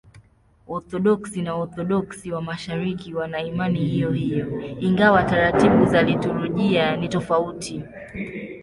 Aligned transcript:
Waorthodoksi 0.69 1.39
na 1.41 1.51
Waorthodoksi 1.55 2.25
wa 2.31 2.41
Mashariki 2.47 3.09
wana 3.13 3.39
imani 3.41 3.85
hiyohiyo, 3.85 4.61
ingawa 4.79 5.23
taratibu 5.23 5.85
za 5.85 6.01
liturujia 6.01 6.95
ni 6.97 7.09
tofauti. 7.09 7.83